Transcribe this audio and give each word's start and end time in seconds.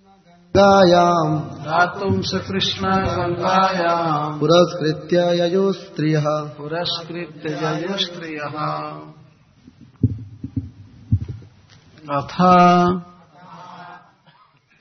गङ्गायाम् 0.00 1.32
दातुं 1.64 2.22
स 2.22 2.38
कृष्ण 2.46 2.90
गङ्गायाम् 3.16 4.38
पुरस्कृत्य 4.40 5.24
ययो 5.38 5.72
स्त्रियः 5.72 6.26
पुरस्कृत्य 6.56 7.48
जय 7.48 7.96
स्त्रियः 8.04 8.56
अथ 12.18 12.34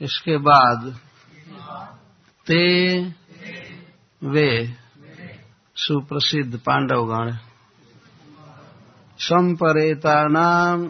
इसके 0.01 0.37
बाद 0.37 0.87
ते 2.47 2.63
वे 4.23 4.49
सुप्रसिद्ध 5.75 6.59
पांडवगण। 6.59 7.31
संपरेता 9.19 10.27
नाम 10.27 10.87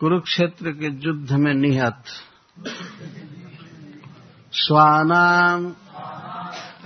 कुरुक्षेत्र 0.00 0.70
के 0.70 0.86
युद्ध 0.86 1.32
में 1.32 1.54
निहत। 1.54 2.04
स्वानाम 4.52 5.74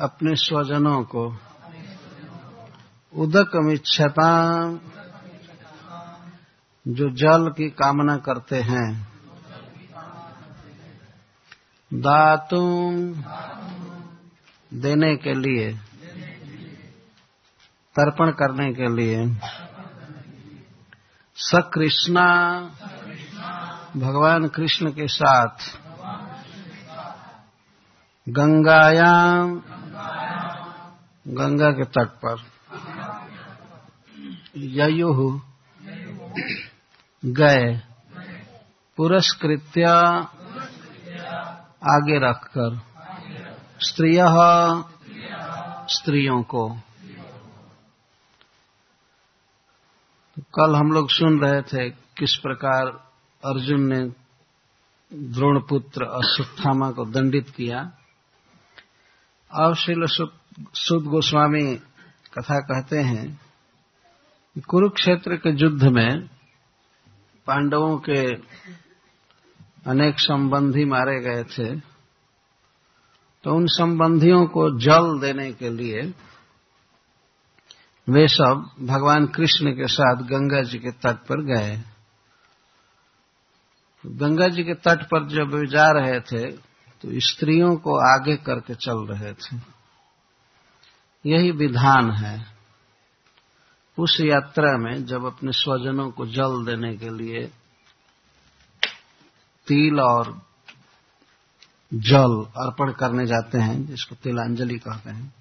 अपने 0.01 0.37
स्वजनों 0.37 1.03
को। 1.03 1.37
उदकमिच्छताम 3.17 4.81
जो 6.89 7.11
जल 7.11 7.49
की 7.51 7.71
कामना 7.71 8.17
करते 8.17 8.57
हैं। 8.57 9.09
दातुम 11.95 13.15
देने 14.75 15.17
के 15.17 15.35
लिए। 15.35 15.73
तर्पण 17.97 18.31
करने 18.31 18.73
के 18.73 18.97
लिए। 18.97 19.37
सकृष्णा 21.37 22.61
भगवान 23.97 24.49
कृष्ण 24.49 24.91
के 24.91 25.09
साथ। 25.09 25.57
गंगायाम, 28.29 29.63
गंगा 31.29 31.71
के 31.71 31.85
तट 31.85 32.09
पर। 32.25 32.37
ययु 34.57 35.41
गए। 37.25 37.83
पुरस्कृत्य 38.97 39.83
आगे 41.93 42.31
रखकर। 42.31 42.81
स्त्रिय 43.81 44.21
स्त्रियों 45.89 46.43
को। 46.43 46.77
तो 50.37 50.43
कल 50.43 50.77
हम 50.77 50.93
लोग 50.93 51.11
सुन 51.11 51.41
रहे 51.41 51.63
थे 51.63 51.91
किस 51.91 52.37
प्रकार 52.37 53.14
अर्जुन 53.45 53.83
ने 53.85 54.01
द्रोणपुत्र 55.33 56.05
अश्वत्थामा 56.19 56.91
को 56.91 57.05
दंडित 57.05 57.49
किया। 57.51 57.81
श्रील 59.75 60.05
सुद 60.07 61.05
गोस्वामी 61.05 61.65
कथा 62.35 62.59
कहते 62.63 62.99
हैं 63.03 63.27
कुरुक्षेत्र 64.69 65.37
के 65.37 65.51
युद्ध 65.57 65.85
में 65.89 66.29
पांडवों 67.47 67.97
के 67.99 68.21
अनेक 69.91 70.21
संबंधी 70.21 70.85
मारे 70.85 71.19
गए 71.21 71.43
थे। 71.47 71.69
तो 73.45 73.55
उन 73.57 73.67
संबंधियों 73.71 74.45
को 74.47 74.69
जल 74.81 75.19
देने 75.21 75.51
के 75.53 75.71
लिए 75.71 76.03
वे 78.09 78.27
सब 78.29 78.71
भगवान 78.83 79.27
कृष्ण 79.27 79.73
के 79.73 79.89
साथ 79.89 80.23
गंगा 80.25 80.63
जी 80.63 80.79
के 80.79 80.93
तट 81.03 81.27
पर 81.27 81.43
गए। 81.47 81.75
गंगा 84.05 84.49
जी 84.49 84.63
के 84.65 84.75
तट 84.81 85.03
पर 85.05 85.29
जब 85.29 85.55
वे 85.55 85.67
जा 85.67 85.91
रहे 85.91 86.21
थे 86.23 86.51
तो 87.05 87.21
स्त्रियों 87.21 87.75
को 87.77 87.97
आगे 88.09 88.37
करके 88.37 88.75
चल 88.77 89.07
रहे 89.07 89.33
थे। 89.35 89.57
यही 91.25 91.51
विधान 91.51 92.11
है। 92.11 92.37
उस 93.99 94.17
यात्रा 94.21 94.77
में 94.79 95.05
जब 95.05 95.25
अपने 95.25 95.53
स्वजनों 95.53 96.11
को 96.11 96.27
जल 96.27 96.65
देने 96.65 96.97
के 96.97 97.11
लिए 97.11 97.47
तिल 99.67 100.01
और 100.01 100.33
जल 101.93 102.35
अर्पण 102.57 102.93
करने 102.93 103.27
जाते 103.27 103.59
हैं, 103.59 103.87
जिसको 103.87 104.15
तिलांजलि 104.15 104.79
कहते 104.79 105.11
हैं 105.11 105.33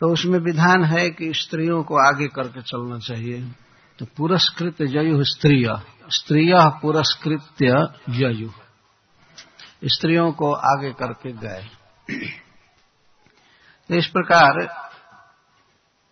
तो 0.00 0.12
उसमें 0.12 0.38
विधान 0.38 0.84
है 0.84 1.08
कि 1.10 1.32
स्त्रियों 1.34 1.82
को 1.82 1.96
आगे 2.06 2.28
करके 2.28 2.62
चलना 2.62 2.98
चाहिए। 2.98 3.40
तो 4.00 4.06
पुरस्कृत 4.16 4.82
जयु 4.82 5.24
स्त्रिय 5.24 5.66
स्त्रिय 6.10 6.52
पुरस्कृत्य 6.82 7.72
जयु। 8.10 8.50
स्त्रियों 9.84 10.32
को 10.32 10.52
आगे 10.52 10.92
करके 10.92 11.32
गए। 11.32 11.68
तो 13.90 13.94
इस 13.94 14.06
प्रकार 14.06 14.60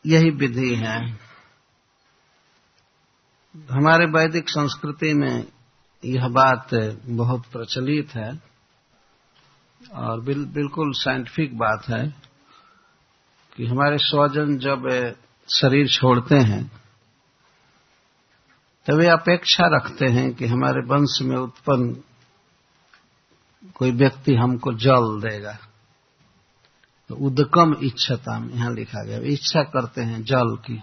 यही 0.07 0.31
विधि 0.31 0.75
है। 0.75 0.99
हमारे 3.71 4.07
वैदिक 4.07 4.49
संस्कृति 4.49 5.15
में 5.15 5.47
यह 6.05 6.29
बात 6.29 6.75
बहुत 7.07 7.47
प्रचलित 7.47 8.11
है 8.11 8.31
और 9.95 10.21
बिल, 10.21 10.45
बिल्कुल 10.45 10.93
साइंटिफिक 10.93 11.59
बात 11.59 11.89
है 11.89 12.09
कि 13.57 13.67
हमारे 13.67 13.99
स्वजन 13.99 14.59
जब 14.59 14.89
शरीर 15.49 15.89
छोड़ते 15.89 16.35
हैं 16.35 16.88
तो 18.89 18.97
वे 18.97 19.07
अपेक्षा 19.07 19.65
रखते 19.67 20.07
हैं 20.07 20.35
कि 20.35 20.47
हमारे 20.47 20.81
वंश 20.87 21.19
में 21.23 21.37
उत्पन्न 21.37 21.97
कोई 23.75 23.91
व्यक्ति 23.91 24.35
हमको 24.35 24.73
जल 24.75 25.09
देगा। 25.21 25.53
तो 27.09 27.15
उदकम 27.15 27.75
इच्छता 27.83 28.37
यहाँ 28.55 28.75
लिखा 28.75 29.03
गया। 29.05 29.19
इच्छा 29.19 29.63
करते 29.63 30.03
हैं 30.03 30.23
जल 30.23 30.57
की। 30.57 30.81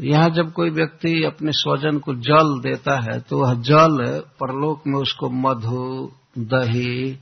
यहाँ 0.00 0.30
जब 0.30 0.52
कोई 0.52 0.70
व्यक्ति 0.70 1.24
अपने 1.24 1.52
स्वजन 1.52 1.98
को 1.98 2.14
जल 2.14 2.60
देता 2.60 3.00
है 3.00 3.20
तो 3.20 3.38
वह 3.38 3.54
जल 3.54 4.22
परलोक 4.40 4.86
में 4.86 5.00
उसको 5.00 5.30
मधु, 5.30 6.12
दही, 6.38 7.18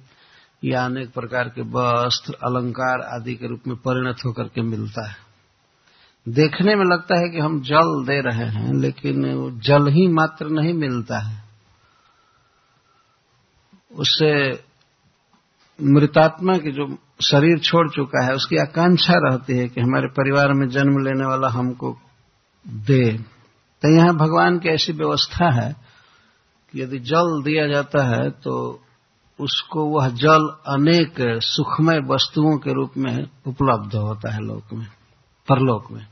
या 0.65 0.85
अनेक 0.85 1.13
प्रकार 1.13 1.49
के 1.49 1.63
वस्त्र, 1.63 2.35
अलंकार 2.35 3.01
आदि 3.15 3.35
के 3.35 3.47
रूप 3.47 3.61
में 3.67 3.77
परिणत 3.77 4.25
होकर 4.27 4.45
के 4.45 4.63
मिलता 4.63 5.09
है। 5.11 5.32
देखने 6.27 6.75
में 6.77 6.85
लगता 6.85 7.19
है 7.19 7.29
कि 7.29 7.39
हम 7.39 7.61
जल 7.61 7.89
दे 8.05 8.21
रहे 8.21 8.49
हैं, 8.49 8.73
लेकिन 8.81 9.25
वो 9.35 9.51
जल 9.61 9.89
ही 9.89 10.07
मात्र 10.09 10.47
नहीं 10.51 10.75
मिलता 10.75 11.19
है। 11.19 11.41
उससे 13.93 14.33
मृतात्मा 15.79 16.57
की 16.59 16.73
जो 16.73 16.87
शरीर 17.21 17.59
छोड़ 17.61 17.89
चुका 17.91 18.25
है, 18.25 18.35
उसकी 18.35 18.57
आकांक्षा 18.57 19.15
रहती 19.19 19.57
है 19.59 19.69
कि 19.69 19.81
हमारे 19.81 20.09
परिवार 20.11 20.53
में 20.53 20.69
जन्म 20.69 20.99
लेने 21.05 21.27
वाला 21.27 21.49
हमको 21.49 21.97
दे। 22.67 23.13
तो 23.83 23.89
यहाँ 23.89 24.15
भगवान 24.17 24.59
की 24.59 24.69
ऐसी 24.69 24.93
व्यवस्था 24.93 25.51
है 25.53 25.73
कि 26.75 26.83
यदि 26.83 26.99
जल 27.01 27.43
दिया 27.43 27.67
जाता 27.67 28.05
है 28.07 28.31
तो 28.31 28.55
उसको 29.39 29.85
वह 29.89 30.09
जल 30.17 30.49
अनेक 30.69 31.15
सुखमय 31.43 32.01
वस्तुओं 32.07 32.57
के 32.59 32.73
रूप 32.73 32.93
में 32.97 33.15
उपलब्ध 33.47 33.95
होता 33.97 34.35
है 34.35 34.41
लोक 34.41 34.73
में, 34.73 34.87
परलोक 35.49 35.91
में। 35.93 36.07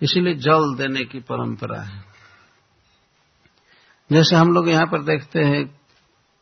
इसीलिए 0.00 0.34
जल 0.34 0.74
देने 0.76 1.04
की 1.04 1.20
परंपरा 1.20 1.80
है। 1.82 2.04
जैसे 4.10 4.36
हम 4.36 4.52
लोग 4.52 4.68
यहाँ 4.68 4.86
पर 4.86 5.02
देखते 5.02 5.40
हैं, 5.40 5.64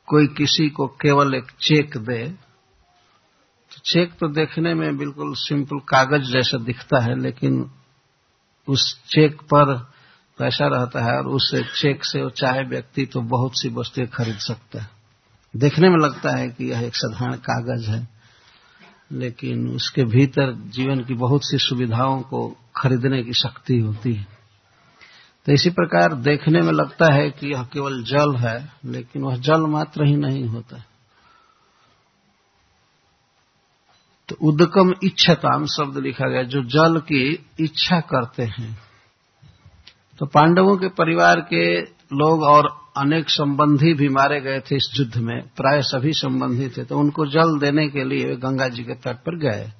कोई 0.08 0.26
किसी 0.26 0.68
को 0.68 0.86
केवल 0.86 1.34
एक 1.34 1.50
चेक 1.60 1.96
दे 1.96 2.24
तो 3.72 3.80
चेक 3.84 4.12
तो 4.12 4.28
देखने 4.28 4.74
में 4.74 4.96
बिल्कुल 4.96 5.32
सिंपल 5.34 5.78
कागज़ 5.78 6.30
जैसा 6.32 6.58
दिखता 6.58 7.02
है, 7.02 7.18
लेकिन 7.20 7.70
उस 8.68 9.04
चेक 9.08 9.40
पर 9.42 9.74
पैसा 10.38 10.66
रहता 10.66 11.04
है 11.04 11.16
और 11.18 11.26
उस 11.26 11.50
चेक 11.80 12.04
से 12.04 12.22
वो 12.22 12.30
चाहे 12.30 12.62
व्यक्ति 12.62 13.06
तो 13.06 13.20
बहुत 13.20 13.60
सी 13.60 13.68
वस्तुएँ 13.68 14.06
खरीद 14.06 14.36
सकता 14.38 14.82
है। 14.82 14.88
देखने 15.54 15.88
में 15.88 15.96
लगता 15.96 16.36
है 16.36 16.48
कि 16.48 16.70
यह 16.70 16.80
एक 16.80 16.96
साधारण 16.96 17.36
कागज़ 17.36 17.90
है। 17.90 18.13
लेकिन 19.14 19.68
उसके 19.68 20.04
भीतर 20.04 20.52
जीवन 20.52 21.04
की 21.04 21.14
बहुत 21.14 21.40
सी 21.44 21.58
सुविधाओं 21.58 22.22
को 22.22 22.56
खरीदने 22.76 23.22
की 23.22 23.32
शक्ति 23.32 23.78
होती 23.78 24.14
है। 24.14 24.26
तो 25.46 25.52
इसी 25.52 25.70
प्रकार 25.70 26.14
देखने 26.14 26.60
में 26.60 26.72
लगता 26.72 27.12
है 27.12 27.30
कि 27.30 27.52
यह 27.52 27.62
केवल 27.62 28.02
जल 28.02 28.36
है, 28.36 28.72
लेकिन 28.84 29.22
वह 29.22 29.36
जल 29.36 29.60
मात्र 29.60 30.04
ही 30.04 30.16
नहीं 30.16 30.44
होता 30.44 30.76
है। 30.76 30.86
तो 34.28 34.36
उदकम 34.42 34.94
इच्छताम 35.04 35.66
शब्द 35.66 35.98
लिखा 35.98 36.28
गया, 36.28 36.42
जो 36.42 36.62
जल 36.62 37.00
की 37.00 37.46
इच्छा 37.60 38.00
करते 38.00 38.42
हैं। 38.42 38.78
तो 40.18 40.26
पांडवों 40.26 40.76
के 40.76 40.88
परिवार 40.88 41.40
के 41.40 41.80
लोग 42.16 42.42
और 42.42 42.83
अनेक 42.96 43.30
संबंधी 43.30 43.92
भी 43.94 44.08
मारे 44.08 44.40
गए 44.40 44.60
थे 44.60 44.76
इस 44.76 44.88
युद्ध 44.98 45.16
में, 45.16 45.40
प्राय 45.56 45.80
सभी 45.82 46.12
संबंधी 46.12 46.68
थे 46.68 46.84
तो 46.84 46.98
उनको 46.98 47.26
जल 47.26 47.58
देने 47.60 47.88
के 47.88 48.04
लिए 48.04 48.26
वे 48.26 48.36
गंगा 48.36 48.68
जी 48.68 48.84
के 48.84 48.94
तट 48.96 49.16
पर 49.18 49.38
गए। 49.38 49.72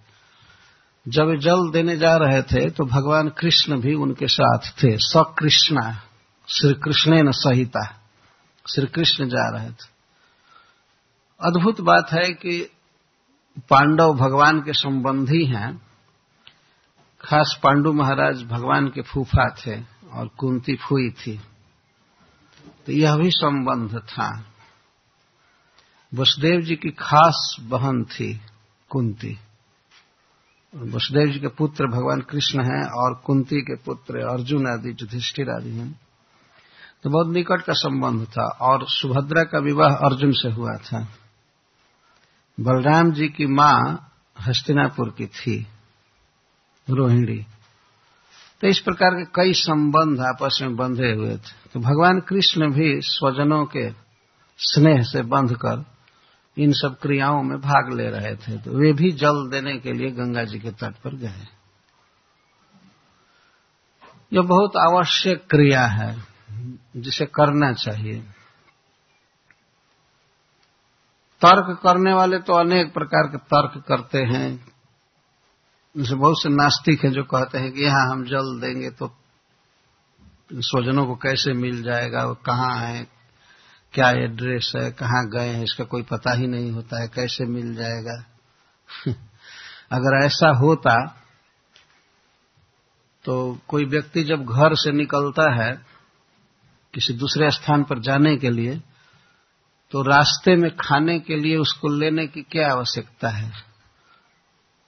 जब 1.07 1.27
वे 1.27 1.37
जल 1.39 1.71
देने 1.73 1.97
जा 1.97 2.17
रहे 2.17 2.43
थे 2.43 2.69
तो 2.71 2.85
भगवान 2.87 3.29
कृष्ण 3.29 3.81
भी 3.81 3.95
उनके 3.97 4.27
साथ 4.29 4.71
थे। 4.83 4.97
सकृष्णा 4.99 5.91
श्री 6.49 6.73
कृष्ण 6.75 7.23
न 7.23 7.33
सहिता 7.33 7.85
श्री 8.67 8.87
कृष्ण 8.87 9.29
जा 9.29 9.49
रहे 9.51 9.71
थे। 9.71 9.93
अद्भुत 11.41 11.81
बात 11.81 12.13
है 12.13 12.29
कि 12.33 12.61
पांडव 13.71 14.13
भगवान 14.15 14.61
के 14.61 14.73
संबंधी 14.73 15.45
हैं। 15.47 15.77
खास 17.21 17.59
पांडु 17.63 17.93
महाराज 17.93 18.43
भगवान 18.43 18.89
के 18.89 19.03
फूफा 19.03 19.49
थे 19.57 19.81
और 20.13 20.29
कुंती 20.39 20.77
फूई 20.79 21.11
थी। 21.11 21.41
तो 22.87 22.93
यह 22.93 23.17
भी 23.17 23.31
संबंध 23.31 23.99
था। 23.99 24.45
वसुदेव 26.15 26.61
जी 26.61 26.77
की 26.77 26.91
खास 26.91 27.57
बहन 27.61 28.05
थी 28.05 28.41
कुंती। 28.89 29.39
वसुदेव 30.77 31.33
जी 31.33 31.39
के 31.39 31.49
पुत्र 31.49 31.87
भगवान 31.87 32.21
कृष्ण 32.21 32.65
हैं 32.65 32.85
और 32.91 33.15
कुंती 33.15 33.61
के 33.61 33.77
पुत्र 33.77 34.19
अर्जुन 34.19 34.67
आदि 34.67 34.91
युधिष्ठिर 34.91 35.51
आदि 35.51 35.71
हैं। 35.71 36.01
तो 37.03 37.11
बहुत 37.11 37.35
निकट 37.35 37.63
का 37.63 37.73
संबंध 37.73 38.27
था 38.29 38.47
और 38.61 38.87
सुभद्रा 38.89 39.43
का 39.45 39.59
विवाह 39.59 39.95
अर्जुन 39.95 40.33
से 40.33 40.51
हुआ 40.51 40.77
था। 40.77 41.09
बलराम 42.61 43.13
जी 43.13 43.29
की 43.29 43.47
माँ 43.47 44.11
हस्तिनापुर 44.41 45.15
की 45.19 45.27
थी, 45.27 45.67
रोहिणी। 46.91 47.47
तो 48.65 48.69
इस 48.69 48.79
प्रकार 48.81 49.11
के 49.11 49.25
कई 49.25 49.53
संबंध 49.53 50.21
आपस 50.21 50.59
में 50.63 50.77
बंधे 50.77 51.13
हुए 51.13 51.37
थे। 51.37 51.69
तो 51.75 51.81
भगवान 51.81 52.21
कृष्ण 52.21 52.71
भी 52.73 53.01
स्वजनों 53.01 53.67
के 53.67 53.91
स्नेह 54.59 55.03
से 55.03 55.23
बंधकर 55.23 55.85
इन 56.59 56.73
सब 56.73 56.99
क्रियाओं 57.03 57.43
में 57.43 57.61
भाग 57.61 57.93
ले 57.93 58.09
रहे 58.11 58.37
थे। 58.37 58.57
तो 58.57 58.71
वे 58.71 58.93
भी 58.93 59.13
जल 59.13 59.49
देने 59.51 59.79
के 59.79 59.93
लिए 59.93 60.11
गंगा 60.11 60.45
जी 60.45 60.59
के 60.59 60.71
तट 60.71 60.95
पर 60.95 61.15
गए। 61.15 61.47
यह 64.33 64.43
बहुत 64.43 64.77
आवश्यक 64.77 65.47
क्रिया 65.51 65.87
है, 65.87 66.25
जिसे 66.97 67.27
करना 67.27 67.73
चाहिए। 67.73 68.21
तर्क 71.41 71.81
करने 71.83 72.13
वाले 72.13 72.39
तो 72.39 72.53
अनेक 72.53 72.95
प्रकार 72.95 73.29
के 73.29 73.39
तर्क 73.39 73.85
करते 73.89 74.19
हैं। 74.19 74.74
जैसे 75.97 76.15
बहुत 76.15 76.43
से 76.43 76.49
नास्तिक 76.49 77.05
हैं 77.05 77.13
जो 77.13 77.23
कहते 77.23 77.59
हैं 77.59 77.73
कि 77.73 77.83
यहाँ 77.83 78.11
हम 78.11 78.25
जल 78.25 78.61
देंगे 78.61 78.91
तो 78.91 79.17
स्वजनों 80.53 81.07
को 81.07 81.15
कैसे 81.15 81.53
मिल 81.53 81.83
जाएगा, 81.83 82.25
वो 82.25 82.35
कहाँ 82.35 82.79
है, 82.79 83.07
क्या 83.95 84.11
एड्रेस 84.11 84.73
है, 84.77 84.91
कहाँ 84.91 85.27
गए 85.27 85.49
हैं, 85.49 85.63
इसका 85.65 85.85
कोई 85.85 86.03
पता 86.03 86.33
ही 86.33 86.47
नहीं 86.47 86.71
होता 86.71 87.03
है, 87.03 87.09
कैसे 87.09 87.45
मिल 87.45 87.75
जाएगा। 87.75 88.25
अगर 89.93 90.25
ऐसा 90.25 90.49
होता 90.49 90.95
तो 93.25 93.59
कोई 93.69 93.85
व्यक्ति 93.85 94.25
जब 94.25 94.45
घर 94.45 94.75
से 94.75 94.93
निकलता 94.93 95.53
है, 95.55 95.73
किसी 96.95 97.15
दूसरे 97.15 97.51
स्थान 97.51 97.85
पर 97.85 97.99
जाने 97.99 98.37
के 98.37 98.51
लिए 98.51 98.83
तो 99.91 100.03
रास्ते 100.03 100.57
में 100.57 100.71
खाने 100.77 101.19
के 101.21 101.37
लिए 101.37 101.57
उसको 101.57 101.89
लेने 101.89 102.27
की 102.27 102.43
क्या 102.43 102.71
आवश्यकता 102.73 103.29
है? 103.29 103.74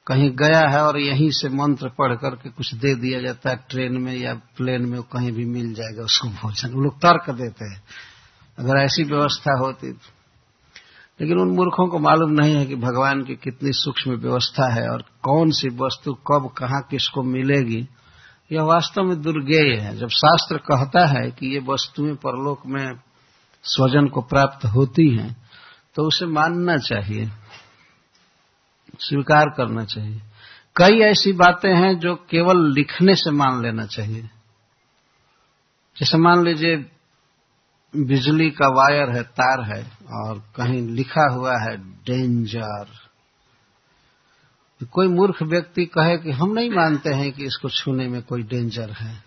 कहीं 0.06 0.30
गया 0.30 0.68
है 0.68 0.82
और 0.82 0.98
यहीं 0.98 1.30
से 1.30 1.48
मंत्र 1.48 1.88
पढ़ 1.88 2.16
करके 2.16 2.50
कुछ 2.50 2.74
दे 2.74 2.94
दिया 2.94 3.20
जाता 3.20 3.50
है, 3.50 3.64
ट्रेन 3.70 3.98
में 3.98 4.16
या 4.16 4.34
प्लेन 4.34 4.86
में 4.86 5.02
कहीं 5.02 5.32
भी 5.32 5.44
मिल 5.44 5.74
जाएगा 5.74 6.02
उसको 6.02 6.28
भोजन। 6.28 6.68
वो 6.68 6.80
लोग 6.80 6.96
तर्क 6.96 7.30
देते 7.30 7.64
हैं। 7.64 7.82
अगर 8.58 8.76
ऐसी 8.76 9.02
व्यवस्था 9.02 9.58
होती 9.58 9.92
तो। 9.92 10.12
लेकिन 11.20 11.38
उन 11.38 11.56
मूर्खों 11.56 11.88
को 11.88 11.98
मालूम 11.98 12.30
नहीं 12.30 12.54
है 12.54 12.66
कि 12.66 12.74
भगवान 12.74 13.22
की 13.22 13.34
कितनी 13.34 13.72
सूक्ष्म 13.72 14.10
व्यवस्था 14.10 14.74
है 14.74 14.88
और 14.88 15.04
कौन 15.22 15.50
सी 15.50 15.68
वस्तु 15.68 16.14
कब, 16.14 16.50
कहाँ 16.58 16.82
किसको 16.90 17.22
मिलेगी। 17.22 17.88
यह 18.52 18.62
वास्तव 18.62 19.02
में 19.02 19.22
दुर्गेय 19.22 19.80
है। 19.80 19.96
जब 19.96 20.08
शास्त्र 20.08 20.56
कहता 20.56 21.06
है 21.06 21.30
कि 21.30 21.54
ये 21.54 21.58
वस्तुएँ 21.58 22.14
परलोक 22.14 22.60
में 22.66 22.92
स्वजन 23.62 24.06
को 24.06 24.20
प्राप्त 24.20 24.66
होती 24.66 25.16
हैं 25.16 25.36
तो 25.94 26.02
उसे 26.02 26.26
मानना 26.26 26.76
चाहिए। 26.76 27.30
स्वीकार 29.00 29.54
करना 29.56 29.84
चाहिए। 29.84 30.22
कई 30.76 31.00
ऐसी 31.00 31.32
बातें 31.32 31.74
हैं 31.74 31.98
जो 31.98 32.14
केवल 32.14 32.72
लिखने 32.72 33.14
से 33.14 33.30
मान 33.30 33.62
लेना 33.62 33.86
चाहिए। 33.86 34.22
जैसे 36.00 36.18
मान 36.18 36.44
लीजिए, 36.44 36.90
बिजली 37.96 38.50
का 38.50 38.68
वायर 38.68 39.16
है, 39.16 39.22
तार 39.22 39.62
है, 39.62 39.90
और 40.12 40.38
कहीं 40.38 40.88
लिखा 40.88 41.32
हुआ 41.32 41.58
है, 41.58 41.76
डेंजर. 41.76 42.86
कोई 44.90 45.08
मूर्ख 45.08 45.42
व्यक्ति 45.42 45.84
कहे 45.84 46.18
कि 46.18 46.30
हम 46.30 46.52
नहीं 46.52 46.70
मानते 46.70 47.10
हैं 47.10 47.32
कि 47.32 47.44
इसको 47.44 47.68
छूने 47.68 48.08
में 48.08 48.22
कोई 48.22 48.42
डेंजर 48.42 48.90
है। 48.90 49.24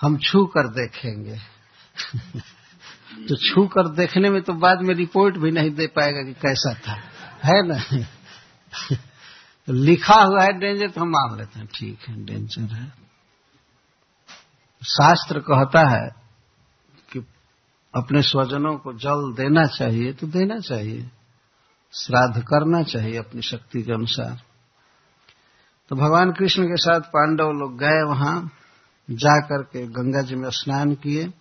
हम 0.00 0.18
छू 0.18 0.46
कर 0.46 0.68
देखेंगे। 0.68 1.34
तो 3.28 3.36
छू 3.36 3.66
कर 3.66 3.88
देखने 3.88 4.30
में 4.30 4.42
तो 4.42 4.52
बाद 4.52 4.82
में 4.82 4.94
रिपोर्ट 4.94 5.36
भी 5.36 5.50
नहीं 5.50 5.70
दे 5.70 5.86
पाएगा 5.86 6.22
कि 6.22 6.32
कैसा 6.32 6.74
था। 6.74 6.92
है 7.44 7.66
ना? 7.66 8.06
लिखा 9.68 10.14
हुआ 10.14 10.42
है 10.42 10.52
डेंजर 10.52 10.90
तो 10.90 11.00
हम 11.00 11.08
मान 11.08 11.38
लेते 11.38 11.58
हैं। 11.58 11.68
ठीक 11.74 11.98
है 12.08 12.24
डेंजर 12.24 12.62
है। 12.62 12.86
शास्त्र 14.82 15.40
कहता 15.40 15.88
है 15.88 16.10
कि 17.12 17.26
अपने 17.94 18.22
स्वजनों 18.22 18.76
को 18.76 18.92
जल 18.92 19.34
देना 19.36 19.64
चाहिए 19.64 20.12
तो 20.12 20.26
देना 20.26 20.58
चाहिए। 20.58 21.10
श्राद्ध 21.92 22.42
करना 22.42 22.82
चाहिए 22.82 23.18
अपनी 23.18 23.42
शक्ति 23.42 23.82
के 23.82 23.92
अनुसार। 23.92 24.42
तो 25.88 25.96
भगवान 25.96 26.32
कृष्ण 26.32 26.64
के 26.64 26.76
साथ 26.76 27.00
पांडव 27.00 27.44
लोग 27.44 27.78
गए 27.78 28.02
वहाँ, 28.02 28.50
जाकर 29.10 29.62
के 29.62 29.86
गंगा 29.86 30.22
जी 30.22 30.34
में 30.34 30.50
स्नान 30.50 30.94
किए। 30.94 31.32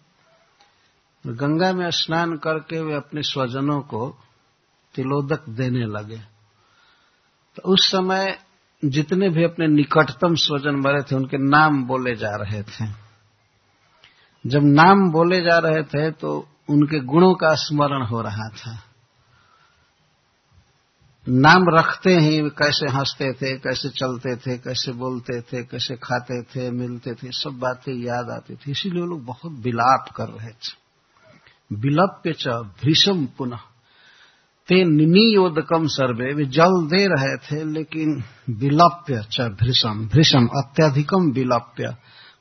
गंगा 1.27 1.73
में 1.73 1.91
स्नान 1.91 2.37
करके 2.37 2.81
वे 2.81 2.95
अपने 2.95 3.21
स्वजनों 3.21 3.81
को 3.81 4.17
तिलोदक 4.95 5.49
देने 5.49 5.85
लगे। 5.85 6.21
तो 7.55 7.73
उस 7.73 7.91
समय 7.91 8.39
जितने 8.85 9.29
भी 9.29 9.43
अपने 9.43 9.67
निकटतम 9.67 10.35
स्वजन 10.35 10.75
मरे 10.75 11.01
थे, 11.01 11.15
उनके 11.15 11.37
नाम 11.37 11.83
बोले 11.83 12.15
जा 12.15 12.35
रहे 12.35 12.63
थे। 12.63 13.09
जब 14.47 14.61
नाम 14.63 15.11
बोले 15.11 15.41
जा 15.41 15.57
रहे 15.57 15.83
थे 15.83 16.11
तो 16.11 16.47
उनके 16.69 16.99
गुणों 16.99 17.33
का 17.33 17.55
स्मरण 17.55 18.05
हो 18.05 18.21
रहा 18.21 18.49
था। 18.49 18.83
नाम 21.29 21.65
रखते 21.69 22.17
ही 22.17 22.49
कैसे 22.49 22.91
हँसते 22.91 23.33
थे, 23.33 23.57
कैसे 23.57 23.89
चलते 23.89 24.35
थे, 24.35 24.57
कैसे 24.57 24.91
बोलते 24.91 25.41
थे, 25.41 25.63
कैसे 25.63 25.95
खाते 25.95 26.41
थे, 26.41 26.71
मिलते 26.71 27.13
थे, 27.13 27.31
सब 27.31 27.49
बातें 27.49 27.93
याद 27.93 28.29
आती 28.29 28.55
थी। 28.55 28.71
इसीलिए 28.71 29.03
लोग 29.03 29.25
बहुत 29.25 29.51
विलाप 29.51 30.05
कर 30.15 30.29
रहे 30.29 30.49
थे। 30.49 30.89
विलप्य 31.73 32.33
च 32.33 32.47
पुनः। 33.37 33.59
ते 34.69 34.83
निनियोदकम 34.85 35.85
सर्वे, 35.87 36.33
वे 36.33 36.45
जल 36.45 36.87
दे 36.87 37.05
रहे 37.07 37.35
थे, 37.37 37.63
लेकिन 37.73 38.23
विलप्य 38.49 39.23
च 39.31 39.41
भृषम 39.41 40.07
भृषम 40.07 40.47
अत्यधिकम 40.47 41.31
विलप्य, 41.31 41.95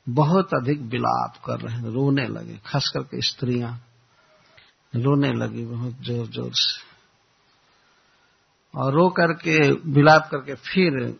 बहुत 0.09 0.53
अधिक 0.53 0.81
विलाप 0.81 1.33
कर 1.45 1.59
रहे 1.59 1.91
रोने 1.91 2.27
लगे, 2.27 2.59
खास 2.65 2.91
करके 2.93 3.21
स्त्रियाँ, 3.21 3.81
रोने 4.95 5.33
लगी 5.33 5.65
बहुत 5.65 5.93
ज़ोर 6.01 6.27
ज़ोर 6.27 6.51
से। 6.53 6.87
और 8.73 8.93
रो 8.93 9.09
करके, 9.09 9.71
विलाप 9.71 10.29
करके 10.31 10.53
फिर 10.53 11.15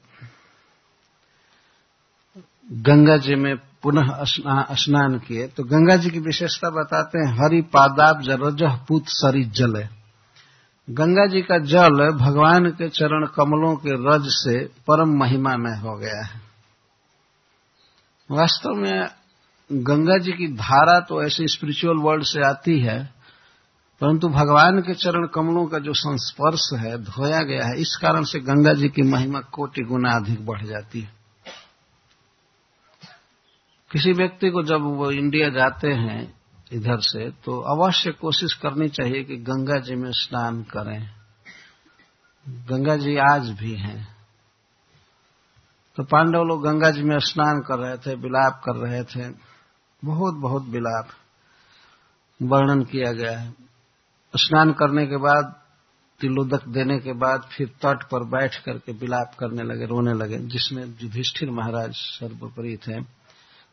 गंगा 2.72 3.18
जी 3.18 3.36
में 3.36 3.56
पुनः 3.84 4.18
स्नान 4.24 5.20
किए। 5.20 5.48
तो 5.48 5.64
गंगा 5.64 5.96
जी 5.96 6.10
की 6.10 6.20
विशेषता 6.20 6.70
बताते 6.70 7.20
हैं 7.20 7.34
हरि 7.34 7.62
पादाब 7.62 8.22
जरज 8.22 8.64
पुत 8.88 9.04
सरी 9.08 9.44
जल 9.44 9.88
गंगा 10.90 11.26
जी 11.26 11.42
का 11.42 11.58
जल 11.66 12.10
भगवान 12.18 12.70
के 12.72 12.88
चरण 12.90 13.26
कमलों 13.26 13.76
के 13.76 13.96
रज 14.06 14.28
से 14.28 14.64
परम 14.88 15.10
महिमा 15.20 15.56
में 15.58 15.76
हो 15.80 15.96
गया 15.98 16.26
है। 16.26 16.42
वास्तव 18.30 18.70
में 18.76 19.10
गंगा 19.70 20.18
जी 20.18 20.32
की 20.32 20.48
धारा 20.54 21.00
तो 21.00 21.22
ऐसे 21.24 21.48
स्पिरिचुअल 21.48 21.98
वर्ल्ड 21.98 22.24
से 22.24 22.42
आती 22.48 22.80
है, 22.80 23.04
परंतु 24.02 24.28
भगवान 24.30 24.82
के 24.82 24.94
चरण 24.94 25.28
कमलों 25.28 25.66
का 25.66 25.80
जो 25.80 25.94
संस्पर्श 25.94 26.70
है, 26.80 26.98
धोया 27.04 27.42
गया 27.44 27.66
है, 27.66 27.80
इस 27.82 27.96
कारण 28.02 28.24
से 28.24 28.40
गंगा 28.40 28.74
जी 28.74 28.90
की 28.90 29.02
महिमा 29.02 29.40
कोटि 29.52 29.82
गुना 29.84 30.16
अधिक 30.16 30.46
बढ़ 30.46 30.66
जाती 30.66 31.02
है। 31.02 31.12
किसी 33.92 34.12
व्यक्ति 34.14 34.50
को 34.50 34.64
जब 34.64 34.82
वो 34.98 35.12
इंडिया 35.12 35.50
जाते 35.50 35.94
हैं 35.94 36.39
इधर 36.72 37.00
से 37.00 37.30
तो 37.30 37.60
अवश्य 37.60 38.12
कोशिश 38.12 38.54
करनी 38.54 38.90
चाहिए 38.90 39.24
कि 39.24 39.38
गंगा 39.38 39.80
जी 39.80 39.96
में 39.96 40.12
स्नान 40.12 40.64
करें। 40.64 41.10
गंगा 42.50 42.96
जी 42.96 43.18
आज 43.18 43.50
भी 43.50 43.76
हैं। 43.76 44.18
तो 45.96 46.04
पांडव 46.04 46.44
लोग 46.44 46.64
गंगा 46.64 46.92
जी 46.92 47.04
में 47.04 47.20
स्नान 47.20 47.60
कर 47.60 47.80
रहे 47.80 47.98
थे, 47.98 48.16
विलाप 48.16 48.62
कर 48.66 48.76
रहे 48.76 49.04
थे। 49.04 49.36
बहुत 50.06 50.34
बहुत 50.34 50.64
विलाप 50.64 51.08
वर्णन 52.42 52.84
किया 52.84 53.12
गया 53.12 53.40
है। 53.40 53.54
स्नान 54.36 54.74
करने 54.74 55.08
के 55.08 55.18
बाद, 55.18 55.62
तिलोदक 56.20 56.68
देने 56.68 57.00
के 57.00 57.14
बाद 57.14 57.50
फिर 57.58 57.68
तट 57.68 58.04
पर 58.04 58.24
बैठ 58.24 58.64
करके 58.64 58.92
विलाप 58.92 59.32
करने 59.40 59.64
लगे, 59.64 59.86
रोने 59.86 60.14
लगे, 60.14 60.38
जिसमें 60.38 60.86
युधिष्ठिर 61.02 61.52
महाराज 61.52 61.94
सर्वोपरि 61.94 62.78
थे। 62.78 63.19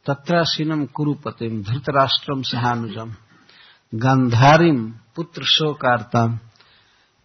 तत्रासीनम 0.07 0.85
कुरुपतिम, 0.87 1.63
धृतराष्ट्रम 1.63 2.43
सहानुजम 2.43 3.15
गांधारीम 3.93 4.79
पुत्र 5.17 5.45
शोकार्ताम 5.45 6.37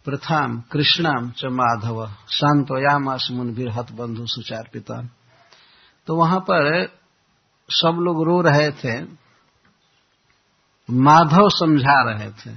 प्रथाम 0.06 0.60
कृष्णाम 0.72 1.30
च 1.32 1.46
माधव 1.52 2.06
शांतयामास 2.30 3.28
मुनवीर 3.32 3.70
हत 3.70 3.92
बंधु 3.92 4.26
सुचार 4.26 4.70
पिता 4.74 5.02
तो 6.08 6.16
वहाँ 6.16 6.40
पर 6.40 6.86
सब 7.70 7.98
लोग 8.02 8.24
रो 8.26 8.42
रहे 8.42 8.72
थे, 8.72 8.96
माधव 10.90 11.50
समझा 11.50 12.02
रहे 12.04 12.30
थे 12.32 12.56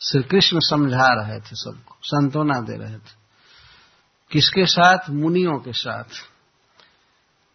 श्री 0.00 0.22
कृष्ण 0.22 0.58
समझा 0.60 1.08
रहे 1.14 1.40
थे 1.40 1.56
सबको, 1.56 1.96
सांत्वना 2.02 2.60
दे 2.60 2.76
रहे 2.76 2.96
थे। 2.96 3.18
किसके 4.30 4.66
साथ? 4.66 5.10
मुनियों 5.10 5.58
के 5.58 5.72
साथ। 5.72 6.04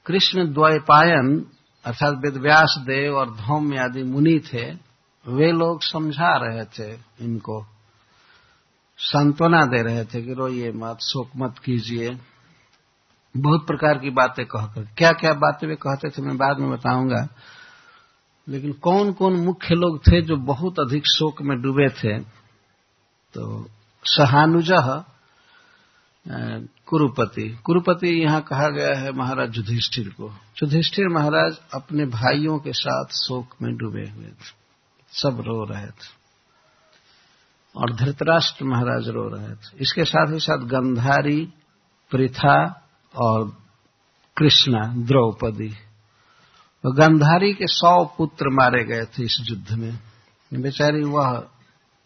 कृष्ण 0.05 0.53
द्वैपायन 0.53 1.45
अर्थात 1.85 2.13
वेदव्यास 2.13 2.75
देव 2.79 3.15
और 3.15 3.35
धौम्य 3.35 3.77
आदि 3.77 4.03
मुनि 4.03 4.39
थे, 4.53 4.71
वे 5.27 5.51
लोग 5.51 5.83
समझा 5.83 6.37
रहे 6.37 6.65
थे 6.65 6.99
इनको। 7.21 7.65
सांत्वना 8.97 9.65
दे 9.65 9.81
रहे 9.81 10.05
थे 10.05 10.21
कि 10.21 10.33
रोइए 10.33 10.71
मत, 10.71 10.97
शोक 11.01 11.29
मत 11.37 11.55
कीजिए। 11.65 12.17
बहुत 13.37 13.67
प्रकार 13.67 13.97
की 13.97 14.09
बातें 14.09 14.45
कहकर। 14.45 14.87
क्या 14.97 15.11
क्या 15.11 15.33
बातें 15.33 15.67
वे 15.67 15.75
कहते 15.75 16.09
थे 16.09 16.21
मैं 16.21 16.37
बाद 16.37 16.57
में 16.57 16.71
बताऊँगा। 16.71 17.27
लेकिन 18.49 18.73
कौन 18.73 19.13
कौन 19.13 19.33
मुख्य 19.33 19.75
लोग 19.75 19.99
थे 19.99 20.21
जो 20.21 20.35
बहुत 20.35 20.79
अधिक 20.79 21.03
शोक 21.05 21.41
में 21.41 21.61
डूबे 21.61 21.89
थे? 21.89 22.19
तो 23.33 23.69
सहानुज 24.03 24.71
कुरुपति। 26.29 27.57
कुरुपति 27.63 28.23
यहाँ 28.23 28.41
कहा 28.41 28.69
गया 28.69 28.99
है 28.99 29.11
महाराज 29.11 29.57
युधिष्ठिर 29.57 30.09
को। 30.09 30.29
युधिष्ठिर 30.63 31.07
महाराज 31.07 31.57
अपने 31.73 32.05
भाइयों 32.05 32.59
के 32.59 32.73
साथ 32.73 33.05
शोक 33.05 33.55
में 33.61 33.77
डूबे 33.77 34.09
हुए 34.09 34.25
थे। 34.25 34.65
सब 35.11 35.41
रो 35.41 35.65
रहे 35.65 35.87
थे। 35.87 36.25
और 37.75 37.95
धृतराष्ट्र 37.95 38.65
महाराज 38.65 39.07
रो 39.07 39.27
रहे 39.27 39.55
थे। 39.55 39.77
इसके 39.79 40.05
साथ 40.05 40.33
ही 40.33 40.39
साथ 40.39 40.57
गंधारी 40.57 41.53
प्रथा 42.09 42.87
और 43.15 43.57
कृष्णा, 44.37 44.93
द्रौपदी। 44.97 45.73
गंधारी 46.85 47.53
के 47.53 47.67
सौ 47.67 48.05
पुत्र 48.05 48.49
मारे 48.49 48.83
गए 48.83 49.05
थे 49.05 49.23
इस 49.23 49.47
युद्ध 49.49 49.71
में। 49.71 49.99
बेचारी 50.53 51.03
वह 51.03 51.47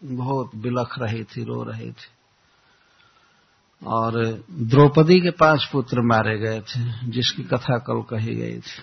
बहुत 0.04 0.56
बिलख 0.56 0.96
रही 1.00 1.24
थी, 1.24 1.44
रो 1.44 1.64
रही 1.64 1.92
थी। 1.92 2.19
और 3.82 4.44
द्रौपदी 4.52 5.20
के 5.22 5.32
पाँच 5.32 5.66
पुत्र 5.72 6.02
मारे 6.02 6.38
गए 6.40 6.60
थे, 6.62 7.10
जिसकी 7.10 7.44
कथा 7.44 7.78
कल 7.80 8.02
कही 8.10 8.36
गई 8.36 8.60
थी। 8.60 8.82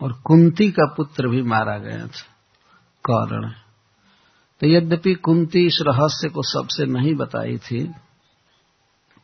और 0.00 0.12
कुंती 0.24 0.70
का 0.70 0.86
पुत्र 0.86 1.28
भी 1.28 1.42
मारा 1.42 1.76
गया 1.78 2.06
था। 2.06 2.24
कौरण 3.04 3.50
तो 4.60 4.68
यद्यपि 4.68 5.14
कुंती 5.14 5.66
इस 5.66 5.78
रहस्य 5.82 6.28
को 6.28 6.42
सबसे 6.42 6.84
नहीं 6.86 7.14
बताई 7.14 7.56
थी, 7.58 7.84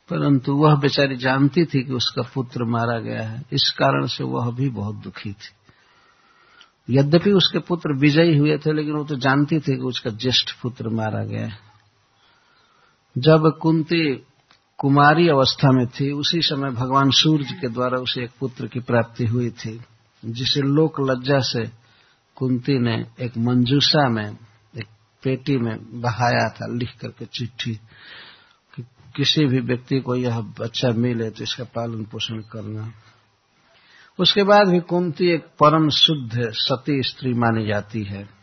परंतु 0.09 0.55
वह 0.55 0.75
बेचारी 0.75 1.17
जानती 1.17 1.65
थी 1.65 1.83
कि 1.85 1.93
उसका 1.93 2.23
पुत्र 2.35 2.65
मारा 2.65 2.99
गया 2.99 3.23
है। 3.23 3.43
इस 3.53 3.71
कारण 3.79 4.07
से 4.07 4.25
वह 4.25 4.51
भी 4.51 4.69
बहुत 4.69 4.97
दुखी 4.97 5.33
थी। 5.33 5.55
यद्यपि 6.91 7.33
उसके 7.33 7.59
पुत्र 7.59 7.95
विजयी 7.95 8.37
हुए 8.39 8.57
थे, 8.59 8.73
लेकिन 8.73 8.95
वो 8.95 9.05
तो 9.05 9.17
जानती 9.17 9.59
थी 9.59 9.77
कि 9.77 9.83
उसका 9.83 10.11
ज्येष्ठ 10.11 10.61
पुत्र 10.63 10.89
मारा 10.89 11.25
गया 11.25 11.47
है। 11.47 11.68
जब 13.19 13.59
कुंती 13.63 14.15
कुमारी 14.79 15.29
अवस्था 15.29 15.71
में 15.73 15.87
थी, 15.87 16.13
उसी 16.13 16.43
समय 16.43 16.71
भगवान 16.71 17.11
सूर्य 17.11 17.45
के 17.45 17.69
द्वारा 17.69 17.99
उसे 17.99 18.25
एक 18.25 18.31
पुत्र 18.41 18.67
की 18.67 18.81
प्राप्ति 18.81 19.27
हुई 19.27 19.51
थी, 19.51 19.81
जिसे 20.25 20.61
लोक 20.61 21.01
लज्जा 21.01 21.39
से 21.39 21.71
कुंती 22.35 22.79
ने 22.79 23.07
एक 23.21 23.39
मंजूषा 23.39 24.09
में, 24.09 24.37
एक 24.79 24.87
पेटी 25.23 25.57
में 25.57 26.01
बहाया 26.01 26.49
था, 26.49 26.67
लिख 26.75 26.91
करके 27.01 27.25
चिट्ठी। 27.25 27.75
कि 28.77 28.83
किसी 29.17 29.45
भी 29.45 29.61
व्यक्ति 29.61 30.01
को 30.01 30.17
यह 30.17 30.41
बच्चा 30.41 30.89
मिले 30.89 31.31
तो 31.31 31.45
इसका 31.45 31.65
पालन 31.65 32.05
पोषण 32.05 32.39
करना। 32.39 32.93
उसके 34.19 34.43
बाद 34.43 34.69
भी 34.69 34.81
कुंती 34.81 35.35
एक 35.35 35.43
परम 35.43 35.89
शुद्ध 35.89 36.51
सती 36.53 37.03
स्त्री 37.03 37.35
मानी 37.35 37.67
जाती 37.67 38.05
है। 38.05 38.38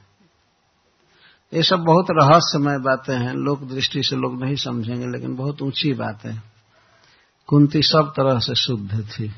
ये 1.56 1.64
सब 1.64 1.80
बहुत 1.80 2.06
रहस्यमय 2.12 2.78
बातें 2.78 3.18
हैं, 3.18 3.34
लोक 3.34 3.64
दृष्टि 3.64 4.04
से 4.04 4.16
लोग 4.16 4.44
नहीं 4.44 4.56
समझेंगे, 4.56 5.08
लेकिन 5.08 5.36
बहुत 5.36 5.62
ऊँची 5.62 5.94
बात 5.94 6.26
है। 6.26 6.44
कुंती 7.48 7.82
सब 7.82 8.14
तरह 8.16 8.40
से 8.40 8.56
शुद्ध 8.56 9.10
थी। 9.10 9.34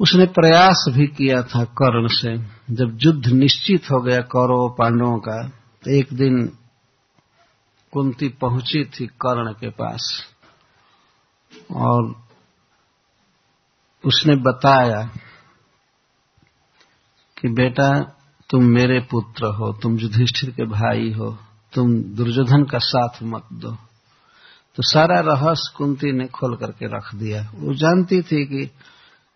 उसने 0.00 0.26
प्रयास 0.26 0.84
भी 0.88 1.06
किया 1.06 1.42
था 1.42 1.64
कर्ण 1.64 2.08
से। 2.08 2.38
जब 2.74 2.98
युद्ध 3.02 3.26
निश्चित 3.26 3.90
हो 3.90 4.00
गया 4.00 4.20
कौरव, 4.20 4.76
पांडवों 4.78 5.18
का 5.18 5.48
तो 5.84 5.90
एक 5.90 6.08
दिन 6.12 6.58
कुंती 7.92 8.28
पहुँची 8.28 8.84
थी 8.84 9.06
कर्ण 9.06 9.52
के 9.52 9.70
पास। 9.70 10.24
और 11.72 12.14
उसने 14.04 14.36
बताया 14.36 15.02
कि 17.40 17.48
बेटा 17.48 18.15
तुम 18.50 18.64
मेरे 18.64 19.00
पुत्र 19.00 19.46
हो, 19.46 19.72
तुम 19.72 19.98
युधिष्ठिर 19.98 20.50
के 20.50 20.64
भाई 20.64 21.12
हो, 21.12 21.30
तुम 21.72 21.94
दुर्योधन 22.16 22.64
का 22.64 22.78
साथ 22.78 23.22
मत 23.22 23.42
दो। 23.52 23.70
तो 24.76 24.82
सारा 24.82 25.20
रहस्य 25.20 25.72
कुंती 25.76 26.12
ने 26.12 26.26
खोल 26.26 26.56
करके 26.56 26.86
रख 26.86 27.14
दिया। 27.14 27.42
वो 27.54 27.74
जानती 27.74 28.20
थी 28.22 28.44
कि 28.44 28.70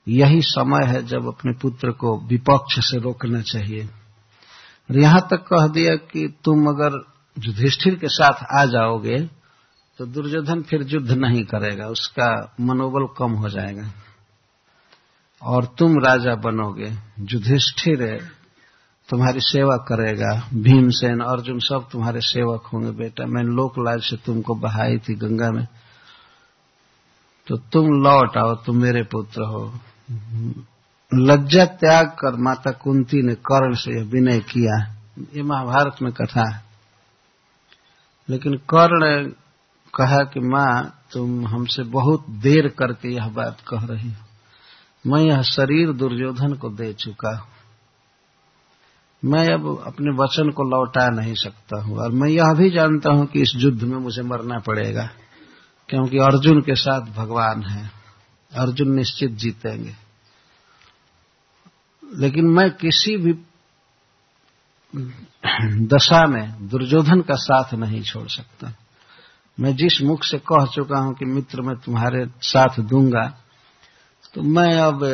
यही 0.06 0.40
समय 0.42 0.86
है 0.86 1.02
जब 1.06 1.26
अपने 1.26 1.52
पुत्र 1.52 1.90
को 1.90 2.16
विपक्ष 2.20 2.78
से 2.90 2.98
रोकना 2.98 3.40
चाहिए। 3.42 3.84
और 3.84 4.98
यहाँ 4.98 5.20
तक 5.30 5.44
कह 5.44 5.66
दिया 5.66 5.94
कि 5.94 6.26
तुम 6.44 6.66
अगर 6.66 7.04
युधिष्ठिर 7.36 7.94
के 7.94 8.08
साथ 8.08 8.44
आ 8.52 8.64
जाओगे 8.64 9.18
तो 9.98 10.06
दुर्योधन 10.06 10.62
फिर 10.62 10.86
युद्ध 10.88 11.10
नहीं 11.10 11.44
करेगा, 11.44 11.86
उसका 11.86 12.54
मनोबल 12.60 13.06
कम 13.18 13.32
हो 13.32 13.48
जाएगा। 13.48 13.90
और 15.42 15.64
तुम 15.78 15.98
राजा 15.98 16.34
बनोगे, 16.34 16.90
युधिष्ठिर 17.20 18.02
तुम्हारी 19.10 19.40
सेवा 19.40 19.76
करेगा। 19.76 20.48
भीमसेन, 20.54 21.20
अर्जुन 21.20 21.58
सब 21.58 21.88
तुम्हारे 21.92 22.20
सेवक 22.20 22.66
होंगे 22.66 22.90
बेटा। 22.90 23.26
मैं 23.26 23.42
लोकलाज 23.42 24.00
से 24.00 24.16
तुमको 24.16 24.54
बहाई 24.54 24.98
थी 24.98 25.14
गंगा 25.14 25.50
में। 25.50 25.68
तो 27.46 27.56
तुम 27.56 27.86
लौट 27.86 28.36
आओ, 28.36 28.54
तुम 28.54 28.76
मेरे 28.76 29.02
पुत्र 29.02 29.42
हो। 29.42 29.74
लज्जा 31.14 31.64
त्याग 31.64 32.06
कर 32.06 32.36
माता 32.36 32.70
कुंती 32.70 33.22
ने 33.22 33.34
कर्ण 33.34 33.74
से 33.74 33.98
यह 33.98 34.04
विनय 34.04 34.40
किया। 34.40 34.96
ये 35.36 35.42
महाभारत 35.42 35.96
में 36.02 36.12
कथा 36.12 36.50
है। 36.50 36.64
लेकिन 38.30 38.54
कर्ण 38.54 39.30
कहा 39.94 40.24
कि 40.24 40.40
माँ, 40.40 41.00
तुम 41.12 41.46
हमसे 41.46 41.82
बहुत 41.82 42.30
देर 42.30 42.68
करके 42.68 43.08
यह 43.08 43.28
बात 43.28 43.56
कह 43.68 43.86
रही 43.86 44.10
हो। 44.10 44.30
मैं 45.10 45.22
यह 45.22 45.42
शरीर 45.42 45.92
दुर्योधन 45.92 46.52
को 46.52 46.70
दे 46.70 46.92
चुका 46.92 47.38
हूँ। 47.38 47.48
मैं 49.22 49.46
अब 49.48 49.66
अपने 49.86 50.12
वचन 50.14 50.50
को 50.50 50.64
लौटा 50.66 51.08
नहीं 51.12 51.34
सकता 51.34 51.80
हूँ। 51.82 51.96
और 51.98 52.12
मैं 52.12 52.28
यह 52.28 52.52
भी 52.54 52.70
जानता 52.70 53.12
हूँ 53.12 53.26
कि 53.26 53.42
इस 53.42 53.52
युद्ध 53.56 53.82
में 53.82 53.98
मुझे 53.98 54.22
मरना 54.22 54.58
पड़ेगा, 54.58 55.08
क्योंकि 55.88 56.18
अर्जुन 56.18 56.60
के 56.60 56.74
साथ 56.74 57.12
भगवान 57.16 57.62
है। 57.62 57.90
अर्जुन 58.52 58.94
निश्चित 58.94 59.30
जीतेंगे। 59.32 59.94
लेकिन 62.02 62.46
मैं 62.46 62.70
किसी 62.70 63.16
भी 63.16 63.32
दशा 65.86 66.24
में 66.26 66.68
दुर्योधन 66.68 67.20
का 67.20 67.34
साथ 67.36 67.74
नहीं 67.74 68.02
छोड़ 68.02 68.26
सकता। 68.28 68.72
मैं 69.58 69.74
जिस 69.76 70.00
मुख 70.02 70.24
से 70.24 70.38
कह 70.38 70.66
चुका 70.66 70.98
हूँ 70.98 71.14
कि 71.14 71.24
मित्र, 71.24 71.62
मैं 71.62 71.76
तुम्हारे 71.76 72.24
साथ 72.42 72.80
दूँगा 72.80 73.26
तो 74.34 74.42
मैं 74.42 74.72
अब 74.80 75.04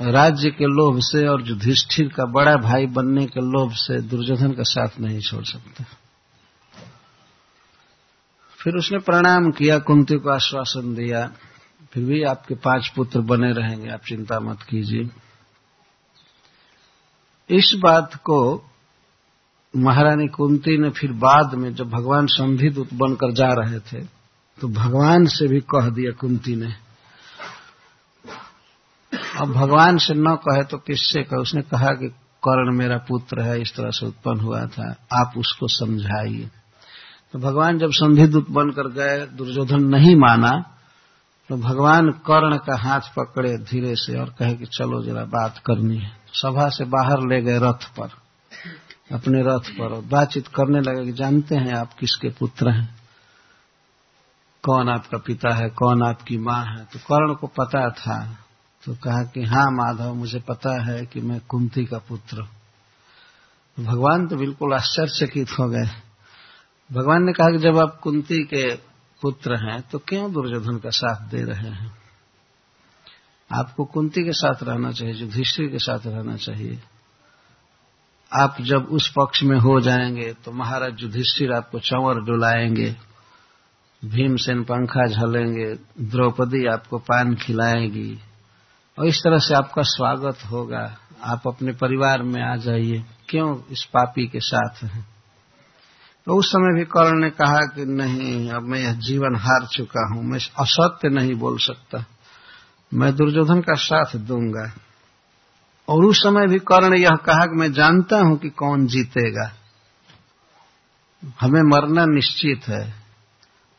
राज्य 0.00 0.50
के 0.50 0.64
लोभ 0.64 0.98
से 1.00 1.26
और 1.26 1.48
युधिष्ठिर 1.48 2.08
का 2.08 2.24
बड़ा 2.24 2.54
भाई 2.56 2.86
बनने 2.86 3.24
के 3.26 3.40
लोभ 3.42 3.72
से 3.74 4.00
दुर्योधन 4.00 4.52
का 4.52 4.62
साथ 4.62 5.00
नहीं 5.00 5.20
छोड़ 5.20 5.44
सकता। 5.44 5.84
फिर 8.58 8.76
उसने 8.76 8.98
प्रणाम 8.98 9.50
किया, 9.50 9.78
कुंती 9.78 10.18
को 10.18 10.30
आश्वासन 10.30 10.94
दिया। 10.94 11.26
फिर 11.92 12.04
भी 12.04 12.22
आपके 12.22 12.54
पाँच 12.54 12.88
पुत्र 12.96 13.20
बने 13.20 13.52
रहेंगे, 13.52 13.90
आप 13.90 14.00
चिंता 14.00 14.40
मत 14.40 14.62
कीजिए। 14.62 15.08
इस 17.50 17.72
बात 17.76 18.14
को 18.14 18.38
महारानी 19.74 20.26
कुंती 20.26 20.76
ने 20.78 20.90
फिर 20.90 21.12
बाद 21.12 21.54
में, 21.54 21.74
जब 21.74 21.88
भगवान 21.90 22.26
संधिदूत 22.26 22.94
बनकर 22.94 23.32
जा 23.32 23.52
रहे 23.52 23.80
थे 23.80 24.04
तो 24.58 24.68
भगवान 24.68 25.26
से 25.26 25.46
भी 25.48 25.60
कह 25.60 25.88
दिया 25.90 26.12
कुंती 26.12 26.54
ने 26.56 26.72
अब 29.40 29.52
भगवान 29.52 29.98
से 29.98 30.14
न 30.14 30.34
कहे 30.34 30.64
तो 30.64 30.78
किससे 30.78 31.22
कहे? 31.22 31.40
उसने 31.40 31.62
कहा 31.62 31.86
कि 31.86 32.08
कर्ण 32.44 32.76
मेरा 32.76 32.98
पुत्र 32.98 33.42
है, 33.42 33.62
इस 33.62 33.76
तरह 33.76 33.90
से 33.90 34.06
उत्पन्न 34.06 34.40
हुआ 34.40 34.66
था। 34.66 34.90
आप 35.12 35.32
उसको 35.36 35.68
समझाइए। 35.68 36.50
तो 37.32 37.38
भगवान 37.38 37.78
जब 37.78 37.90
संधिदूत 37.90 38.50
बनकर 38.50 38.88
गए, 38.88 39.26
दुर्योधन 39.26 39.84
नहीं 39.84 40.16
माना 40.16 40.72
तो 41.48 41.56
भगवान 41.56 42.10
कर्ण 42.10 42.56
का 42.56 42.76
हाथ 42.76 43.00
पकड़े 43.00 43.58
धीरे 43.58 43.94
से 43.96 44.18
और 44.18 44.34
कहे 44.38 44.54
कि 44.54 44.66
चलो 44.66 45.02
जरा 45.02 45.24
बात 45.24 45.58
करनी 45.58 45.98
है। 45.98 46.10
सभा 46.32 46.68
से 46.68 46.84
बाहर 46.84 47.18
ले 47.18 47.42
गए 47.42 47.58
रथ 47.58 47.84
पर। 48.00 48.08
अपने 49.12 49.42
रथ 49.42 49.78
पर 49.78 49.92
और 49.92 50.02
बातचीत 50.02 50.48
करने 50.48 50.80
लगे 50.80 51.04
कि 51.04 51.12
जानते 51.12 51.56
हैं 51.56 51.74
आप 51.74 51.94
किसके 51.94 52.28
पुत्र 52.28 52.70
हैं? 52.70 52.96
कौन 54.62 54.88
आपका 54.88 55.18
पिता 55.18 55.54
है? 55.54 55.68
कौन 55.68 56.02
आपकी 56.02 56.38
माँ 56.38 56.64
है? 56.64 56.84
तो 56.84 56.98
कर्ण 56.98 57.34
को 57.34 57.46
पता 57.46 57.90
था 57.90 58.38
तो 58.86 58.94
कहा 58.94 59.22
कि 59.24 59.44
हाँ 59.44 59.66
माधव, 59.72 60.14
मुझे 60.14 60.38
पता 60.38 60.72
है 60.82 61.04
कि 61.06 61.20
मैं 61.20 61.40
कुंती 61.40 61.84
का 61.84 61.98
पुत्र 61.98 62.42
तो 63.78 63.82
भगवान 63.82 64.26
तो 64.28 64.36
बिल्कुल 64.36 64.74
आश्चर्यचकित 64.74 65.50
हो 65.50 65.68
गए। 65.68 65.86
भगवान 66.90 67.24
ने 67.24 67.32
कहा 67.32 67.46
कि 67.48 67.58
जब 67.58 67.78
आप 67.78 67.98
कुंती 68.02 68.42
के 68.44 68.74
पुत्र 69.22 69.56
हैं 69.56 69.80
तो 69.82 69.98
क्यों 69.98 70.32
दुर्योधन 70.32 70.78
का 70.78 70.90
साथ 70.90 71.26
दे 71.28 71.42
रहे 71.42 71.70
हैं? 71.70 71.90
आपको 73.50 73.84
कुंती 73.84 74.24
के 74.24 74.32
साथ 74.32 74.62
रहना 74.62 74.90
चाहिए, 74.92 75.14
युधिष्ठिर 75.14 75.66
के 75.66 75.78
साथ 75.78 76.06
रहना 76.06 76.36
चाहिए। 76.36 76.78
आप 78.32 78.56
जब 78.60 78.86
उस 78.90 79.08
पक्ष 79.10 79.42
में 79.42 79.58
हो 79.58 79.80
जाएँगे 79.80 80.32
तो 80.44 80.52
महाराज 80.52 81.02
युधिष्ठिर 81.02 81.52
आपको 81.52 81.78
चंवर 81.80 82.20
डुलाएँगे, 82.24 82.94
भीमसेन 84.02 84.62
पंखा 84.62 85.06
झलेंगे, 85.08 85.72
द्रौपदी 86.06 86.66
आपको 86.66 86.98
पान 86.98 87.34
खिलाएगी। 87.36 88.18
और 88.98 89.06
इस 89.06 89.18
तरह 89.18 89.38
से 89.38 89.54
आपका 89.54 89.82
स्वागत 89.82 90.38
होगा। 90.50 90.96
आप 91.24 91.42
अपने 91.46 91.72
परिवार 91.72 92.22
में 92.22 92.42
आ 92.42 92.56
जाइए। 92.56 93.04
क्यों 93.28 93.60
इस 93.70 93.84
पापी 93.84 94.26
के 94.26 94.40
साथ 94.40 94.84
हैं? 94.84 95.06
तो 96.26 96.38
उस 96.38 96.48
समय 96.48 96.78
भी 96.78 96.84
कर्ण 96.84 97.20
ने 97.20 97.30
कहा 97.30 97.60
कि 97.60 97.84
नहीं, 97.84 98.50
अब 98.50 98.62
मैं 98.62 98.78
यह 98.78 98.92
जीवन 98.92 99.36
हार 99.36 99.66
चुका 99.66 100.14
हूँ, 100.14 100.24
मैं 100.24 100.38
असत्य 100.38 101.08
नहीं 101.08 101.34
बोल 101.34 101.58
सकता। 101.58 102.04
मैं 102.94 103.16
दुर्योधन 103.16 103.60
का 103.60 103.74
साथ 103.74 104.16
दूँगा। 104.16 104.72
और 105.88 106.04
उस 106.04 106.18
समय 106.18 106.46
भी 106.46 106.58
कर्ण 106.58 106.98
यह 106.98 107.16
कहा 107.16 107.46
कि 107.46 107.56
मैं 107.56 107.72
जानता 107.72 108.18
हूँ 108.18 108.38
कि 108.38 108.48
कौन 108.48 108.86
जीतेगा। 108.86 109.52
हमें 111.40 111.62
मरना 111.62 112.04
निश्चित 112.04 112.68
है, 112.68 112.94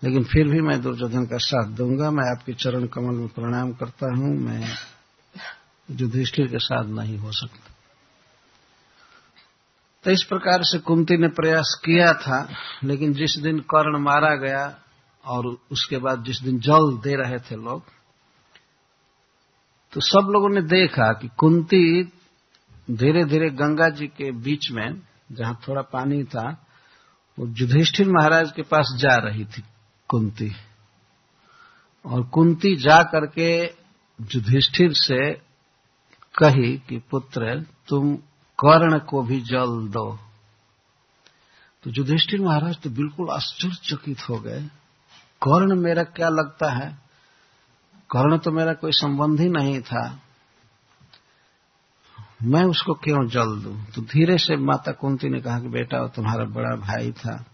लेकिन 0.03 0.24
फिर 0.24 0.47
भी 0.47 0.62
मैं 0.62 0.81
दुर्योधन 0.81 1.25
का 1.25 1.38
साथ 1.38 1.67
दूँगा। 1.67 2.12
मैं 2.12 2.31
आपके 2.31 2.53
चरण 2.53 2.86
कमल 2.86 3.15
में 3.15 3.27
प्रणाम 3.27 3.71
करता 3.71 4.15
हूँ, 4.15 4.38
मैं 4.38 4.69
युधिष्ठिर 5.89 6.48
के 6.48 6.60
साथ 6.60 6.86
नहीं 6.86 7.17
हो 7.17 7.32
सकता। 7.32 7.74
तो 10.03 10.12
इस 10.12 10.24
प्रकार 10.24 10.63
से 10.63 10.79
कुंती 10.79 11.17
ने 11.17 11.27
प्रयास 11.27 11.82
किया 11.86 12.13
था, 12.13 12.48
लेकिन 12.84 13.13
जिस 13.13 13.38
दिन 13.38 13.60
कर्ण 13.60 14.00
मारा 14.00 14.36
गया 14.36 14.79
और 15.25 15.46
उसके 15.72 15.98
बाद 15.98 16.24
जिस 16.24 16.41
दिन 16.41 16.60
जल 16.60 16.98
दे 16.98 17.15
रहे 17.15 17.39
थे 17.39 17.56
लोग 17.56 17.84
तो 19.94 20.01
सब 20.01 20.29
लोगों 20.32 20.50
ने 20.50 20.62
देखा 20.62 21.12
कि 21.13 21.27
कुंती 21.38 22.03
धीरे 22.91 23.24
धीरे 23.25 23.50
गंगा 23.50 23.89
जी 23.89 24.08
के 24.08 24.32
बीच 24.32 24.70
में, 24.72 25.01
जहाँ 25.32 25.60
थोड़ा 25.67 25.82
पानी 25.82 26.24
था, 26.24 26.65
वो 27.38 27.48
युधिष्ठिर 27.48 28.08
महाराज 28.08 28.51
के 28.51 28.62
पास 28.62 28.94
जा 28.98 29.15
रही 29.15 29.46
थी, 29.46 29.63
कुंती। 30.10 30.51
और 32.06 32.24
कुंती 32.24 32.75
जा 32.75 33.01
करके 33.03 33.50
युधिष्ठिर 34.20 34.94
से 34.94 35.47
कही 36.38 36.77
कि 36.77 37.03
पुत्र, 37.12 37.65
तुम 37.88 38.15
कर्ण 38.60 39.00
को 39.00 39.24
भी 39.24 39.41
जल 39.41 39.88
दो। 39.88 40.20
तो 41.84 41.89
युधिष्ठिर 41.89 42.41
महाराज 42.41 42.77
तो 42.77 42.89
बिल्कुल 42.89 43.29
आश्चर्यचकित 43.29 44.29
हो 44.29 44.39
गए। 44.39 44.62
कर्ण 45.44 45.75
मेरा 45.75 46.03
क्या 46.03 46.29
लगता 46.29 46.72
है? 46.72 46.98
कर्ण 48.12 48.38
तो 48.38 48.51
मेरा 48.51 48.74
कोई 48.74 48.91
संबंध 48.91 49.39
ही 49.39 49.50
नहीं 49.50 49.82
था। 49.82 50.20
मैं 52.44 52.63
उसको 52.63 52.94
क्यों 52.94 53.27
जल 53.27 53.62
दूँ? 53.62 53.86
तो 53.86 54.01
धीरे 54.01 54.38
से 54.38 54.56
माता 54.56 54.91
कुंती 54.91 55.29
ने 55.29 55.41
कहा 55.41 55.60
कि 55.60 55.67
बेटा, 55.67 56.01
वो 56.01 56.08
तुम्हारा 56.08 56.46
बड़ा 56.46 56.75
भाई 56.75 57.12
था 57.12 57.46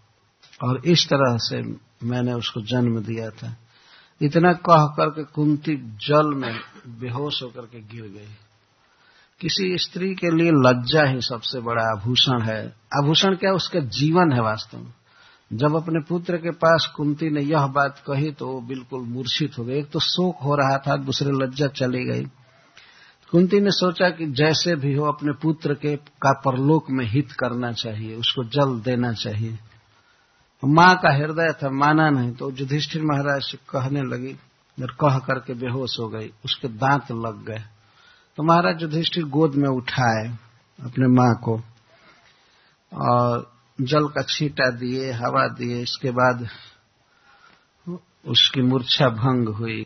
और 0.63 0.81
इस 0.85 1.05
तरह 1.05 1.37
से 1.37 1.61
मैंने 2.07 2.33
उसको 2.33 2.61
जन्म 2.61 2.99
दिया 2.99 3.29
था। 3.29 3.55
इतना 4.21 4.53
कह 4.53 4.85
करके 4.85 5.23
कुंती 5.23 5.75
जल 5.75 6.33
में 6.33 6.59
बेहोश 6.87 7.43
होकर 7.43 7.61
के 7.61 7.81
गिर 7.81 8.03
गई। 8.03 8.35
किसी 9.43 9.77
स्त्री 9.77 10.15
के 10.15 10.37
लिए 10.37 10.51
लज्जा 10.51 11.03
ही 11.03 11.21
सबसे 11.21 11.59
बड़ा 11.59 11.83
आभूषण 11.83 12.41
है। 12.41 12.75
आभूषण 13.03 13.35
क्या? 13.35 13.51
उसका 13.51 13.79
जीवन 13.79 14.31
है 14.31 14.41
वास्तव 14.41 14.77
में। 14.77 14.93
जब 15.53 15.75
अपने 15.75 15.99
पुत्र 16.09 16.37
के 16.37 16.51
पास 16.51 16.93
कुंती 16.95 17.29
ने 17.29 17.41
यह 17.41 17.67
बात 17.67 18.03
कही 18.07 18.31
तो 18.31 18.47
वो 18.47 18.61
बिल्कुल 18.61 19.01
मूर्छित 19.01 19.51
हो 19.59 19.63
गए। 19.63 19.79
एक 19.79 19.89
तो 19.89 19.99
शोक 19.99 20.35
हो 20.43 20.55
रहा 20.55 20.77
था, 20.77 20.95
दूसरे 20.95 21.31
लज्जा 21.31 21.67
चली 21.67 22.05
गई। 22.05 22.23
कुंती 23.31 23.59
ने 23.59 23.71
सोचा 23.71 24.09
कि 24.09 24.25
जैसे 24.25 24.75
भी 24.75 24.95
हो, 24.95 25.05
अपने 25.05 25.31
पुत्र 25.31 25.73
के 25.73 25.95
का 25.95 26.41
परलोक 26.45 26.85
में 26.89 27.05
हित 27.05 27.31
करना 27.31 27.71
चाहिए, 27.71 28.15
उसको 28.15 28.43
जल 28.43 28.79
देना 28.79 29.13
चाहिए। 29.13 29.59
माँ 30.65 30.95
का 30.95 31.13
हृदय 31.15 31.53
था, 31.63 31.69
माना 31.69 32.09
नहीं 32.09 32.31
तो 32.31 32.51
युधिष्ठिर 32.51 33.01
महाराज 33.03 33.41
से 33.41 33.57
कहने 33.57 34.01
लगी 34.01 34.33
और 34.81 34.91
कह 34.91 35.17
करके 35.17 35.53
बेहोश 35.53 35.99
हो 35.99 36.07
गई। 36.09 36.31
उसके 36.45 36.67
दांत 36.67 37.11
लग 37.11 37.45
गए। 37.45 37.63
तो 38.37 38.43
महाराज 38.43 38.81
युधिष्ठिर 38.81 39.23
गोद 39.29 39.55
में 39.55 39.69
उठाए 39.69 40.27
अपने 40.79 41.07
माँ 41.07 41.33
को 41.43 41.55
और 42.91 43.51
जल 43.79 44.07
का 44.07 44.21
छींटा 44.29 44.69
दिए, 44.71 45.11
हवा 45.11 45.47
दिए, 45.47 45.81
इसके 45.81 46.11
बाद 46.11 46.47
उसकी 48.25 48.61
मूर्छा 48.61 49.09
भंग 49.09 49.47
हुई। 49.47 49.81